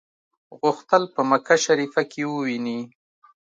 غوښتل 0.59 1.03
په 1.13 1.21
مکه 1.29 1.55
شریفه 1.65 2.01
کې 2.11 2.21
وویني. 2.27 2.79